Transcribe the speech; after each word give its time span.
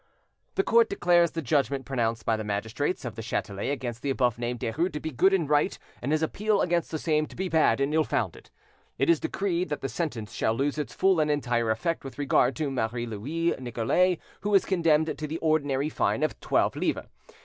"The 0.55 0.63
Court 0.63 0.89
declares 0.89 1.29
the 1.29 1.43
judgment 1.43 1.85
pronounced 1.85 2.25
by 2.25 2.35
the 2.35 2.43
magistrates 2.43 3.05
of 3.05 3.13
the 3.13 3.21
Chatelet 3.21 3.71
against 3.71 4.01
the 4.01 4.09
above 4.09 4.39
named 4.39 4.59
Derues 4.61 4.93
to 4.93 4.99
be 4.99 5.11
good 5.11 5.31
and 5.31 5.47
right, 5.47 5.77
and 6.01 6.11
his 6.11 6.23
appeal 6.23 6.59
against 6.61 6.89
the 6.89 6.97
same 6.97 7.27
to 7.27 7.35
be 7.35 7.47
bad 7.49 7.79
and 7.79 7.93
ill 7.93 8.03
founded. 8.03 8.49
"It 8.97 9.11
is 9.11 9.19
decreed 9.19 9.69
that 9.69 9.81
the 9.81 9.89
sentence 9.89 10.33
shall 10.33 10.55
lose 10.55 10.79
its 10.79 10.95
full 10.95 11.19
and 11.19 11.29
entire 11.29 11.69
effect 11.69 12.03
with 12.03 12.17
regard 12.17 12.55
to 12.55 12.71
Marie 12.71 13.05
Louise 13.05 13.53
Nicolais, 13.59 14.17
who 14.39 14.55
is 14.55 14.65
condemned 14.65 15.15
to 15.19 15.27
the 15.27 15.37
ordinary 15.37 15.87
fine 15.87 16.23
of 16.23 16.39
twelve 16.39 16.75
livres. 16.75 17.05